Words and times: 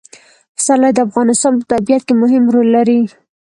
پسرلی 0.57 0.91
د 0.95 0.99
افغانستان 1.07 1.53
په 1.59 1.63
طبیعت 1.73 2.01
کې 2.07 2.13
مهم 2.23 2.43
رول 2.53 2.67
لري. 2.77 3.01